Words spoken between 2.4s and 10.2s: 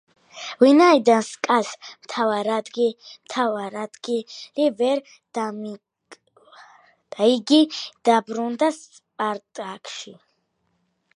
ადგილი ვერ დაიმკვირდა, იგი დაბრუნდა „სპარტაკში“.